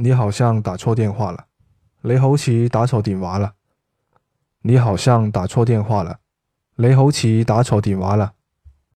[0.00, 1.46] 你好像打错电话了。
[2.02, 3.54] 你好似打错电话了。
[4.62, 6.20] 你好像打错电话了。
[6.76, 8.34] 你好似打错电话了。